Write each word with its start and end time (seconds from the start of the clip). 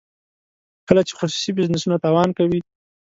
کله 0.87 1.01
چې 1.07 1.13
خصوصي 1.19 1.51
بزنسونه 1.57 1.97
تاوان 2.03 2.29
کوي. 2.37 2.59